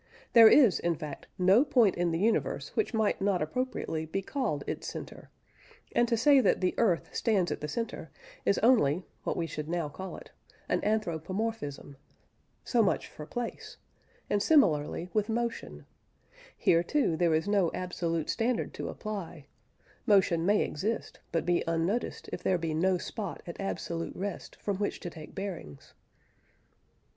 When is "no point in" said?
1.37-2.09